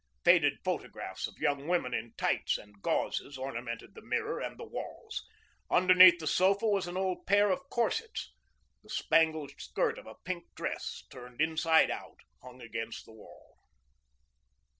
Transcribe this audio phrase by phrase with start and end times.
[0.23, 5.23] Faded photographs of young women in tights and gauzes ornamented the mirror and the walls.
[5.69, 8.33] Underneath the sofa was an old pair of corsets.
[8.81, 13.59] The spangled skirt of a pink dress, turned inside out, hung against the wall.